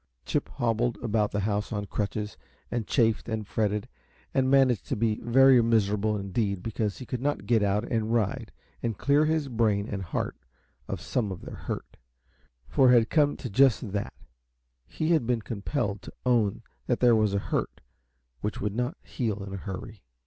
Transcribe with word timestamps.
Chip 0.25 0.49
hobbled 0.49 0.97
about 1.03 1.31
the 1.31 1.41
house 1.41 1.71
on 1.71 1.85
crutches, 1.85 2.35
and 2.71 2.87
chafed 2.87 3.29
and 3.29 3.45
fretted, 3.45 3.87
and 4.33 4.49
managed 4.49 4.87
to 4.87 4.95
be 4.95 5.19
very 5.21 5.61
miserable 5.61 6.17
indeed 6.17 6.63
because 6.63 6.97
he 6.97 7.05
could 7.05 7.21
not 7.21 7.45
get 7.45 7.61
out 7.61 7.83
and 7.83 8.11
ride 8.11 8.51
and 8.81 8.97
clear 8.97 9.25
his 9.25 9.47
brain 9.47 9.87
and 9.87 10.01
heart 10.01 10.35
of 10.87 10.99
some 10.99 11.31
of 11.31 11.41
their 11.41 11.53
hurt 11.55 11.97
for 12.67 12.89
it 12.91 12.95
had 12.95 13.09
come 13.11 13.37
to 13.37 13.47
just 13.47 13.91
that; 13.91 14.15
he 14.87 15.09
had 15.11 15.27
been 15.27 15.43
compelled 15.43 16.01
to 16.01 16.11
own 16.25 16.63
that 16.87 16.99
there 16.99 17.15
was 17.15 17.35
a 17.35 17.49
hurt 17.53 17.79
which 18.39 18.59
would 18.59 18.73
not 18.75 18.97
heal 19.03 19.43
in 19.43 19.53
a 19.53 19.57
hurry. 19.57 20.01